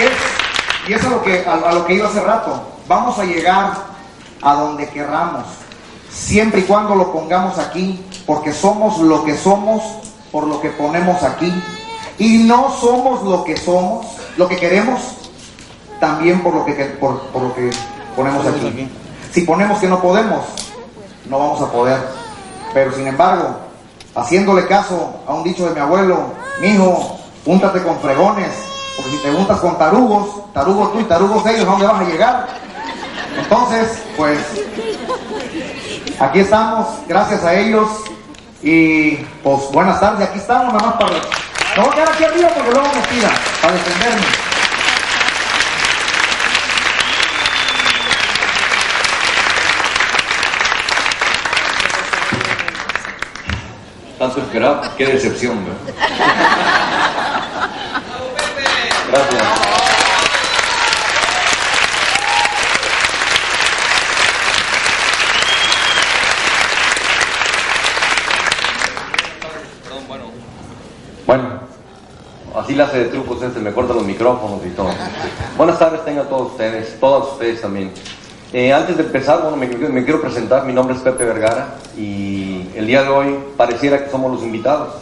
[0.00, 2.62] Y es, y es a, lo que, a, a lo que iba hace rato.
[2.88, 3.72] Vamos a llegar
[4.40, 5.44] a donde querramos,
[6.10, 9.82] siempre y cuando lo pongamos aquí, porque somos lo que somos
[10.32, 11.52] por lo que ponemos aquí.
[12.18, 15.00] Y no somos lo que somos, lo que queremos,
[16.00, 17.70] también por lo que, por, por lo que
[18.16, 18.88] ponemos aquí.
[19.32, 20.44] Si ponemos que no podemos,
[21.28, 22.00] no vamos a poder.
[22.72, 23.56] Pero sin embargo,
[24.14, 28.69] haciéndole caso a un dicho de mi abuelo, mijo, júntate con fregones,
[29.00, 32.04] porque si te juntas con tarugos, tarugos tú y tarugos ellos, ¿a dónde vas a
[32.04, 32.46] llegar?
[33.38, 34.38] Entonces, pues,
[36.18, 37.88] aquí estamos, gracias a ellos,
[38.62, 41.14] y pues buenas tardes, aquí estamos nada más para...
[41.76, 43.32] Me voy a quedar aquí arriba porque luego me tiran,
[43.62, 44.26] para defenderme.
[54.18, 55.94] Tanto esperar, qué decepción, ¿verdad?
[59.10, 59.42] Gracias.
[71.26, 71.60] Bueno,
[72.54, 74.90] así la hace de trucos este, me corta los micrófonos y todo.
[75.56, 77.92] Buenas tardes tengan todos ustedes, todas ustedes también.
[78.52, 82.68] Eh, antes de empezar, bueno, me, me quiero presentar, mi nombre es Pepe Vergara y
[82.74, 84.94] el día de hoy pareciera que somos los invitados,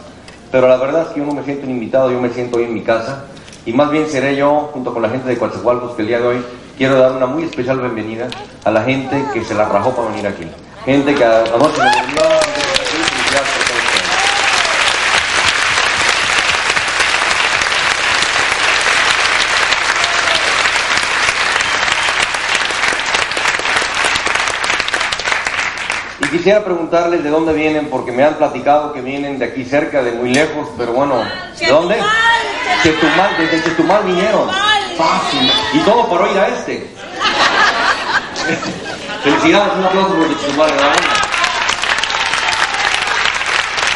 [0.51, 2.65] pero la verdad es que yo no me siento un invitado, yo me siento hoy
[2.65, 3.25] en mi casa
[3.65, 6.27] y más bien seré yo, junto con la gente de Coatzacoalcos, que el día de
[6.27, 6.45] hoy
[6.77, 8.27] quiero dar una muy especial bienvenida
[8.63, 10.45] a la gente que se la rajó para venir aquí.
[10.85, 14.19] Gente que anoche me durmió, gente que está aquí, felicidades por todos ustedes.
[26.29, 30.03] Y quisiera preguntarles de dónde vienen, porque me han platicado que vienen de aquí cerca,
[30.03, 31.23] de muy lejos, pero bueno,
[31.57, 31.97] ¿de dónde?
[32.83, 34.47] Chetumal, desde Chetumal vinieron.
[34.95, 35.51] Fácil.
[35.73, 36.87] Y todo para ir a este.
[39.23, 41.07] Felicidades, un aplauso por Chetumal, enhorabuena.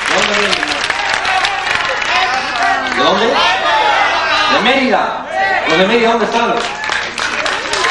[0.09, 0.57] ¿De dónde vienen?
[2.97, 3.27] ¿De dónde?
[4.53, 5.03] De Mérida.
[5.69, 6.55] ¿Los de Mérida dónde están?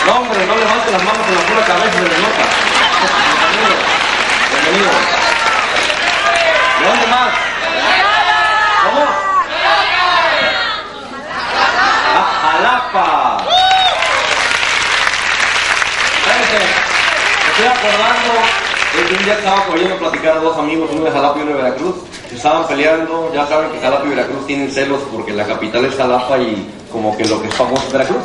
[0.07, 2.43] No, hombre, no levanten las manos con la pura cabeza de la nota.
[4.53, 4.91] Bienvenido.
[6.79, 7.33] ¿De dónde más?
[8.85, 9.05] ¿Cómo?
[12.15, 13.09] Ah, Jalapa.
[16.25, 16.61] Fíjense,
[17.47, 18.33] me estoy acordando
[18.97, 21.51] de que un día estaba oyendo platicar a dos amigos, uno de Jalapa y uno
[21.53, 21.95] de Veracruz.
[22.29, 25.95] que Estaban peleando, ya saben que Jalapa y Veracruz tienen celos porque la capital es
[25.95, 28.23] Jalapa y como que lo que es famoso es Veracruz.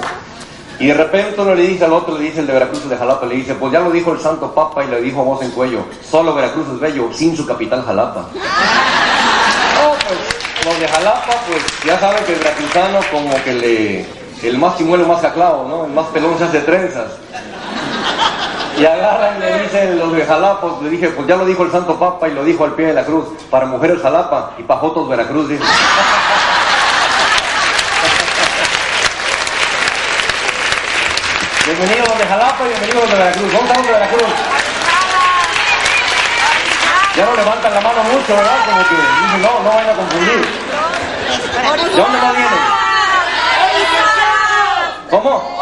[0.80, 2.98] Y de repente uno le dice al otro, le dice el de Veracruz, el de
[2.98, 5.42] Jalapa, le dice, pues ya lo dijo el Santo Papa y le dijo a voz
[5.44, 8.30] en cuello, solo Veracruz es bello, sin su capital Jalapa.
[9.78, 14.06] No, pues, los de Jalapa, pues ya saben que el veracruzano como que le,
[14.42, 15.86] el más chimuelo más caclao, ¿no?
[15.86, 17.12] El más pelón se hace trenzas.
[18.78, 21.72] Y agarran y le dicen los de Jalapa, le dije, pues ya lo dijo el
[21.72, 24.80] Santo Papa y lo dijo al pie de la cruz, para mujeres Jalapa y para
[24.80, 25.64] jotos Veracruz, dice.
[31.66, 33.52] Bienvenidos los de Jalapa y bienvenidos los de Veracruz.
[33.52, 34.30] ¿Dónde están los de Veracruz?
[37.16, 38.58] Ya no levantan la mano mucho, ¿verdad?
[38.64, 40.46] Como que dicen, no, no vayan a confundir.
[41.96, 42.60] ¿De dónde más vienen?
[45.10, 45.58] ¿Cómo?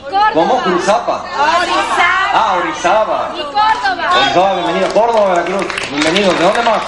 [0.00, 0.30] Y Córdoba.
[0.34, 0.62] ¿Cómo?
[0.62, 1.24] Cruzapa.
[1.58, 2.30] Orizaba.
[2.32, 3.30] Ah, Orizaba.
[3.34, 4.10] Y Córdoba.
[4.16, 4.88] Orizaba, bienvenido.
[4.94, 5.66] Córdoba, Veracruz.
[5.90, 6.38] Bienvenidos.
[6.38, 6.82] ¿De dónde más?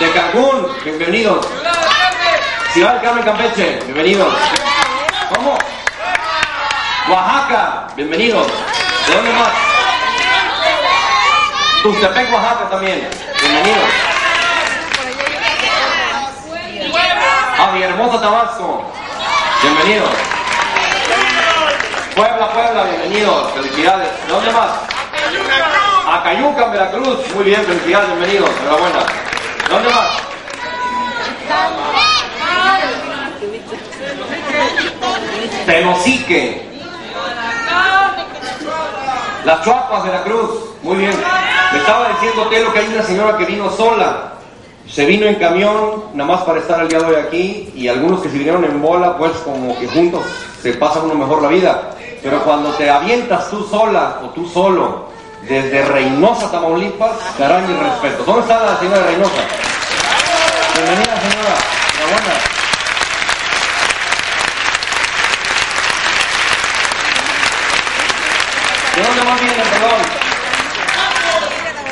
[0.00, 0.76] De Cancún.
[0.84, 1.46] Bienvenidos.
[2.72, 3.80] Ciudad del Carmen, Campeche.
[3.84, 4.34] Bienvenidos.
[5.34, 5.58] ¿Cómo?
[7.08, 7.86] Oaxaca.
[7.94, 8.46] Bienvenidos.
[9.06, 9.50] ¿De dónde más?
[11.82, 13.08] Tuxtepec, Oaxaca también.
[13.40, 13.90] Bienvenidos.
[17.56, 18.92] A Villahermosa, Tabasco.
[19.64, 20.10] Bienvenidos.
[22.14, 23.52] Puebla, Puebla, bienvenidos.
[23.52, 24.08] Felicidades.
[24.26, 24.70] ¿De dónde más?
[26.06, 27.34] A Cayuca, Veracruz.
[27.34, 28.50] Muy bien, felicidades, bienvenidos.
[28.60, 28.98] Enhorabuena.
[28.98, 30.10] ¿De dónde más?
[35.64, 36.68] Tenosique.
[39.46, 40.50] Las Chuapas, Veracruz.
[40.82, 41.24] Muy bien.
[41.72, 44.33] Me estaba diciendo Telo que hay una señora que vino sola.
[44.90, 48.20] Se vino en camión, nada más para estar el día de hoy aquí, y algunos
[48.20, 50.22] que se vinieron en bola, pues como que juntos
[50.62, 51.90] se pasa uno mejor la vida.
[52.22, 55.08] Pero cuando te avientas tú sola o tú solo
[55.48, 58.24] desde Reynosa, Tamaulipas, caray, mi respeto.
[58.24, 59.42] ¿Dónde está la señora de Reynosa?
[60.74, 61.54] Bienvenida, señora.
[61.98, 62.34] Enhorabuena.
[68.94, 70.24] ¿De dónde más viene, perdón?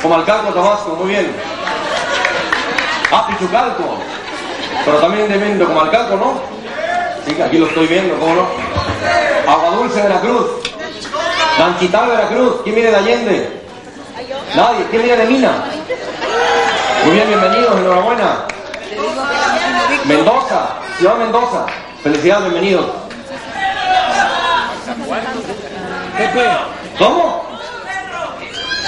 [0.01, 1.52] Comalcalco, Tabasco, muy bien.
[3.15, 3.99] Ah, Pichucalco.
[4.83, 6.33] Pero también de viendo como Alcalco, ¿no?
[7.27, 8.47] Sí, aquí lo estoy viendo, ¿cómo no?
[9.47, 10.47] Agua Dulce, Veracruz.
[11.59, 12.61] Lanchital, Veracruz.
[12.63, 13.61] ¿Quién viene de Allende?
[14.55, 14.85] Nadie.
[14.89, 15.63] ¿Quién viene de Mina?
[17.05, 18.45] Muy bien, bienvenidos, enhorabuena.
[20.05, 21.65] Mendoza, Ciudad Mendoza.
[22.01, 22.85] Felicidades, bienvenidos.
[26.97, 27.45] ¿Cómo?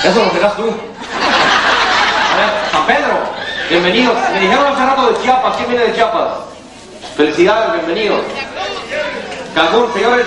[0.04, 0.64] Eso lo serás tú.
[0.64, 3.35] A ver, San Pedro,
[3.70, 4.16] bienvenidos.
[4.34, 5.56] Me dijeron hace rato de Chiapas.
[5.58, 6.30] ¿Quién viene de Chiapas?
[7.16, 8.22] Felicidades, bienvenidos.
[9.54, 10.26] Cancún, señores,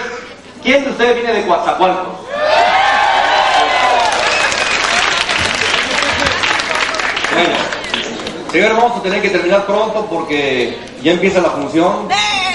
[0.62, 2.14] ¿quién de ustedes viene de Coatzacoalcos?
[7.35, 7.55] Bueno,
[8.50, 12.08] señores, vamos a tener que terminar pronto porque ya empieza la función.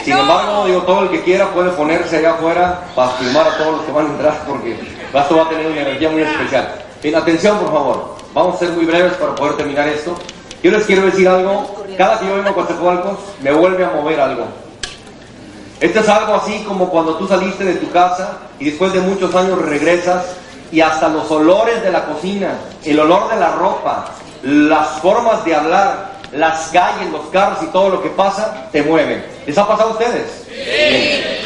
[0.03, 3.77] Sin embargo, digo, todo el que quiera puede ponerse allá afuera para firmar a todos
[3.77, 4.77] los que van a entrar porque
[5.13, 6.73] esto va a tener una energía muy especial.
[7.01, 8.15] Bien, atención, por favor.
[8.33, 10.17] Vamos a ser muy breves para poder terminar esto.
[10.63, 11.75] Yo les quiero decir algo.
[11.97, 14.45] Cada que yo vengo a Coatzacoalcos me vuelve a mover algo.
[15.81, 19.35] Esto es algo así como cuando tú saliste de tu casa y después de muchos
[19.35, 20.37] años regresas
[20.71, 22.53] y hasta los olores de la cocina,
[22.85, 24.05] el olor de la ropa,
[24.41, 29.23] las formas de hablar, las calles, los carros y todo lo que pasa, te mueven.
[29.45, 30.45] ¿Les ha pasado a ustedes?
[30.47, 31.42] Sí.